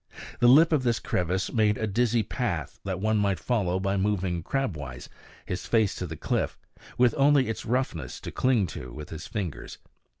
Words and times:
The 0.39 0.47
lip 0.47 0.71
of 0.71 0.81
this 0.81 0.97
crevice 0.97 1.53
made 1.53 1.77
a 1.77 1.85
dizzy 1.85 2.23
path 2.23 2.79
that 2.83 2.99
one 2.99 3.17
might 3.17 3.37
follow 3.39 3.79
by 3.79 3.97
moving 3.97 4.41
crabwise, 4.41 5.09
his 5.45 5.67
face 5.67 5.93
to 5.97 6.07
the 6.07 6.17
cliff, 6.17 6.57
with 6.97 7.13
only 7.19 7.47
its 7.47 7.67
roughnesses 7.67 8.19
to 8.21 8.31
cling 8.31 8.65
to 8.73 8.91
with 8.91 9.11
his 9.11 9.27
fingers. 9.27 9.77